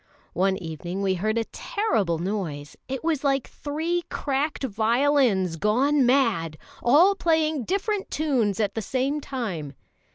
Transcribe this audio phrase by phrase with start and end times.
[0.33, 6.57] One evening we heard a terrible noise; it was like three cracked violins gone mad,
[6.81, 9.73] all playing different tunes at the same time.